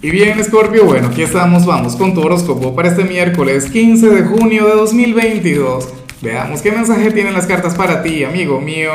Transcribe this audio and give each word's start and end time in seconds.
Y 0.00 0.12
bien, 0.12 0.42
Scorpio, 0.44 0.84
bueno, 0.84 1.08
aquí 1.08 1.22
estamos, 1.22 1.66
vamos 1.66 1.96
con 1.96 2.14
tu 2.14 2.20
horóscopo 2.20 2.72
para 2.76 2.90
este 2.90 3.02
miércoles 3.02 3.68
15 3.68 4.08
de 4.10 4.22
junio 4.22 4.64
de 4.66 4.74
2022. 4.74 5.88
Veamos 6.22 6.62
qué 6.62 6.70
mensaje 6.70 7.10
tienen 7.10 7.34
las 7.34 7.48
cartas 7.48 7.74
para 7.74 8.00
ti, 8.00 8.22
amigo 8.22 8.60
mío. 8.60 8.92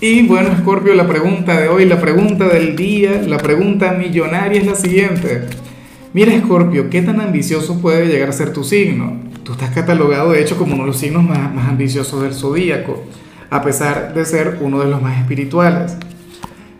Y 0.00 0.26
bueno, 0.26 0.50
Scorpio, 0.58 0.94
la 0.94 1.06
pregunta 1.06 1.60
de 1.60 1.68
hoy, 1.68 1.84
la 1.84 2.00
pregunta 2.00 2.48
del 2.48 2.74
día, 2.74 3.22
la 3.24 3.38
pregunta 3.38 3.92
millonaria 3.92 4.60
es 4.60 4.66
la 4.66 4.74
siguiente. 4.74 5.46
Mira, 6.12 6.36
Scorpio, 6.40 6.90
¿qué 6.90 7.00
tan 7.02 7.20
ambicioso 7.20 7.80
puede 7.80 8.06
llegar 8.08 8.30
a 8.30 8.32
ser 8.32 8.52
tu 8.52 8.64
signo? 8.64 9.20
Tú 9.44 9.52
estás 9.52 9.70
catalogado, 9.70 10.32
de 10.32 10.42
hecho, 10.42 10.58
como 10.58 10.74
uno 10.74 10.82
de 10.82 10.88
los 10.88 10.98
signos 10.98 11.22
más, 11.22 11.54
más 11.54 11.68
ambiciosos 11.68 12.20
del 12.22 12.34
zodíaco, 12.34 13.04
a 13.48 13.62
pesar 13.62 14.12
de 14.12 14.24
ser 14.24 14.58
uno 14.60 14.80
de 14.80 14.90
los 14.90 15.00
más 15.00 15.20
espirituales. 15.20 15.96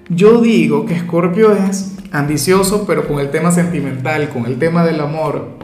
Yo 0.09 0.41
digo 0.41 0.85
que 0.85 0.99
Scorpio 0.99 1.53
es 1.55 1.98
ambicioso, 2.13 2.85
pero 2.87 3.07
con 3.07 3.19
el 3.19 3.31
tema 3.31 3.51
sentimental, 3.51 4.29
con 4.31 4.47
el 4.47 4.59
tema 4.59 4.85
del 4.85 5.01
amor. 5.01 5.59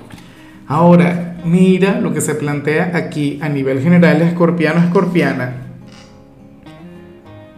Ahora, 0.66 1.36
mira 1.45 2.00
lo 2.00 2.12
que 2.14 2.20
se 2.20 2.34
plantea 2.34 2.92
aquí 2.95 3.38
a 3.42 3.48
nivel 3.48 3.80
general, 3.80 4.23
escorpiano, 4.23 4.80
escorpiana. 4.80 5.64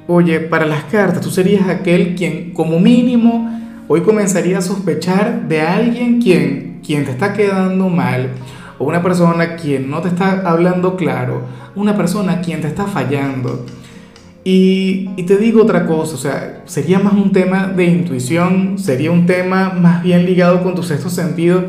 Oye, 0.08 0.40
para 0.40 0.66
las 0.66 0.84
cartas, 0.84 1.20
tú 1.20 1.30
serías 1.30 1.68
aquel 1.68 2.14
quien, 2.14 2.52
como 2.52 2.78
mínimo, 2.78 3.50
hoy 3.88 4.02
comenzaría 4.02 4.58
a 4.58 4.62
sospechar 4.62 5.48
de 5.48 5.62
alguien 5.62 6.20
quien, 6.20 6.80
quien 6.84 7.04
te 7.04 7.10
está 7.10 7.32
quedando 7.32 7.88
mal, 7.88 8.30
o 8.78 8.84
una 8.84 9.02
persona 9.02 9.56
quien 9.56 9.90
no 9.90 10.00
te 10.02 10.08
está 10.08 10.42
hablando 10.44 10.96
claro, 10.96 11.42
una 11.74 11.96
persona 11.96 12.40
quien 12.40 12.60
te 12.60 12.68
está 12.68 12.84
fallando. 12.84 13.66
Y, 14.48 15.24
te 15.24 15.38
digo 15.38 15.62
otra 15.62 15.86
cosa, 15.86 16.14
o 16.14 16.18
sea, 16.18 16.62
sería 16.66 17.00
más 17.00 17.14
un 17.14 17.32
tema 17.32 17.66
de 17.66 17.86
intuición, 17.86 18.78
sería 18.78 19.10
un 19.10 19.26
tema 19.26 19.70
más 19.70 20.04
bien 20.04 20.24
ligado 20.24 20.62
con 20.62 20.76
tu 20.76 20.84
sexto 20.84 21.10
sentido 21.10 21.64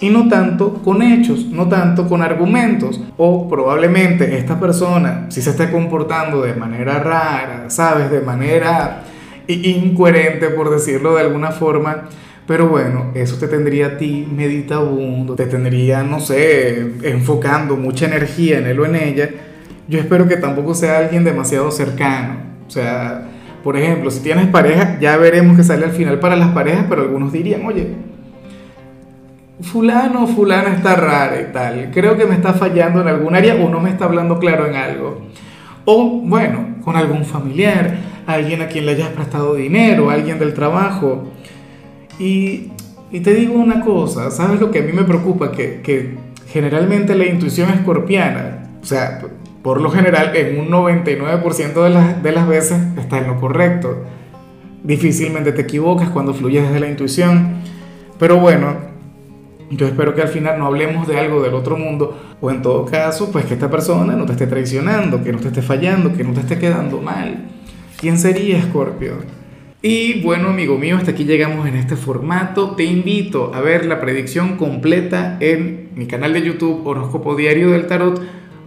y 0.00 0.08
no 0.08 0.26
tanto 0.28 0.72
con 0.82 1.02
hechos, 1.02 1.44
no 1.44 1.68
tanto 1.68 2.08
con 2.08 2.22
argumentos. 2.22 2.98
O 3.18 3.46
probablemente 3.46 4.38
esta 4.38 4.58
persona, 4.58 5.26
si 5.28 5.42
se 5.42 5.50
está 5.50 5.70
comportando 5.70 6.40
de 6.40 6.54
manera 6.54 6.98
rara, 6.98 7.68
sabes, 7.68 8.10
de 8.10 8.22
manera 8.22 9.02
incoherente, 9.46 10.48
por 10.48 10.70
decirlo 10.70 11.16
de 11.16 11.20
alguna 11.20 11.50
forma, 11.50 12.08
pero 12.46 12.68
bueno, 12.68 13.10
eso 13.12 13.36
te 13.36 13.48
tendría 13.48 13.88
a 13.88 13.96
ti 13.98 14.26
meditabundo, 14.34 15.34
te 15.34 15.44
tendría, 15.44 16.02
no 16.02 16.20
sé, 16.20 16.90
enfocando 17.02 17.76
mucha 17.76 18.06
energía 18.06 18.60
en 18.60 18.66
él 18.66 18.80
o 18.80 18.86
en 18.86 18.94
ella 18.96 19.28
yo 19.88 19.98
espero 19.98 20.26
que 20.28 20.36
tampoco 20.36 20.74
sea 20.74 20.98
alguien 20.98 21.24
demasiado 21.24 21.70
cercano. 21.70 22.36
O 22.66 22.70
sea, 22.70 23.28
por 23.62 23.76
ejemplo, 23.76 24.10
si 24.10 24.20
tienes 24.20 24.46
pareja, 24.48 24.98
ya 25.00 25.16
veremos 25.16 25.56
que 25.56 25.64
sale 25.64 25.84
al 25.84 25.92
final 25.92 26.20
para 26.20 26.36
las 26.36 26.50
parejas, 26.50 26.86
pero 26.88 27.02
algunos 27.02 27.32
dirían, 27.32 27.64
oye, 27.66 27.94
fulano 29.60 30.26
fulana 30.26 30.74
está 30.74 30.96
rara 30.96 31.40
y 31.40 31.52
tal, 31.52 31.90
creo 31.92 32.16
que 32.16 32.26
me 32.26 32.34
está 32.34 32.54
fallando 32.54 33.00
en 33.00 33.08
algún 33.08 33.34
área 33.34 33.54
o 33.54 33.68
no 33.68 33.80
me 33.80 33.90
está 33.90 34.04
hablando 34.04 34.38
claro 34.38 34.66
en 34.66 34.74
algo. 34.74 35.22
O 35.86 36.20
bueno, 36.24 36.76
con 36.82 36.96
algún 36.96 37.24
familiar, 37.24 37.96
alguien 38.26 38.62
a 38.62 38.68
quien 38.68 38.86
le 38.86 38.92
hayas 38.92 39.08
prestado 39.08 39.54
dinero, 39.54 40.10
alguien 40.10 40.38
del 40.38 40.54
trabajo. 40.54 41.24
Y, 42.18 42.70
y 43.10 43.20
te 43.20 43.34
digo 43.34 43.54
una 43.54 43.80
cosa, 43.80 44.30
¿sabes 44.30 44.60
lo 44.60 44.70
que 44.70 44.80
a 44.80 44.82
mí 44.82 44.92
me 44.92 45.04
preocupa? 45.04 45.52
Que, 45.52 45.80
que 45.82 46.16
generalmente 46.48 47.14
la 47.14 47.26
intuición 47.26 47.70
escorpiana, 47.70 48.70
o 48.82 48.86
sea, 48.86 49.20
por 49.64 49.80
lo 49.80 49.90
general, 49.90 50.36
en 50.36 50.60
un 50.60 50.68
99% 50.68 51.84
de 51.84 51.88
las, 51.88 52.22
de 52.22 52.32
las 52.32 52.46
veces 52.46 52.78
está 52.98 53.16
en 53.16 53.28
lo 53.28 53.40
correcto. 53.40 53.96
Difícilmente 54.82 55.52
te 55.52 55.62
equivocas 55.62 56.10
cuando 56.10 56.34
fluyes 56.34 56.64
desde 56.64 56.80
la 56.80 56.90
intuición. 56.90 57.62
Pero 58.18 58.38
bueno, 58.40 58.76
yo 59.70 59.86
espero 59.86 60.14
que 60.14 60.20
al 60.20 60.28
final 60.28 60.58
no 60.58 60.66
hablemos 60.66 61.08
de 61.08 61.18
algo 61.18 61.42
del 61.42 61.54
otro 61.54 61.78
mundo, 61.78 62.14
o 62.42 62.50
en 62.50 62.60
todo 62.60 62.84
caso, 62.84 63.32
pues 63.32 63.46
que 63.46 63.54
esta 63.54 63.70
persona 63.70 64.12
no 64.12 64.26
te 64.26 64.32
esté 64.32 64.46
traicionando, 64.46 65.24
que 65.24 65.32
no 65.32 65.38
te 65.38 65.48
esté 65.48 65.62
fallando, 65.62 66.12
que 66.14 66.24
no 66.24 66.34
te 66.34 66.40
esté 66.40 66.58
quedando 66.58 67.00
mal. 67.00 67.46
¿Quién 67.98 68.18
sería 68.18 68.60
Scorpio? 68.60 69.14
Y 69.80 70.20
bueno, 70.20 70.48
amigo 70.48 70.76
mío, 70.76 70.98
hasta 70.98 71.12
aquí 71.12 71.24
llegamos 71.24 71.66
en 71.66 71.76
este 71.76 71.96
formato. 71.96 72.72
Te 72.72 72.84
invito 72.84 73.54
a 73.54 73.62
ver 73.62 73.86
la 73.86 73.98
predicción 73.98 74.58
completa 74.58 75.38
en 75.40 75.88
mi 75.94 76.06
canal 76.06 76.34
de 76.34 76.42
YouTube 76.42 76.86
Horóscopo 76.86 77.34
Diario 77.34 77.70
del 77.70 77.86
Tarot 77.86 78.43